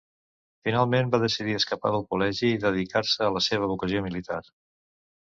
[0.67, 4.41] Finalment, va decidir escapar del col·legi i dedicar-se a la seva vocació militar.